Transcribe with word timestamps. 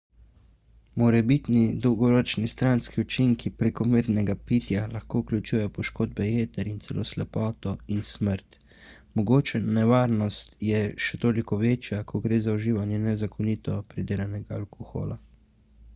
morebitni 0.99 1.61
dolgoročni 1.81 2.47
stranski 2.53 3.01
učinki 3.05 3.49
prekomernega 3.59 4.35
pitja 4.51 4.85
lahko 4.93 5.21
vključujejo 5.23 5.71
poškodbe 5.75 6.27
jeter 6.29 6.69
in 6.71 6.81
celo 6.85 7.05
slepoto 7.09 7.73
in 7.97 8.01
smrt 8.13 8.57
mogoča 9.21 9.61
nevarnost 9.79 10.57
je 10.69 10.79
še 11.09 11.19
toliko 11.27 11.59
večja 11.65 11.99
ko 12.13 12.23
gre 12.25 12.43
za 12.47 12.55
uživanje 12.61 13.01
nezakonito 13.07 13.77
pridelanega 13.93 14.59
alkohola 14.63 15.19